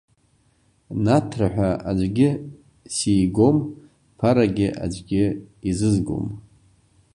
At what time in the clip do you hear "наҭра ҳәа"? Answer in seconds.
1.03-1.69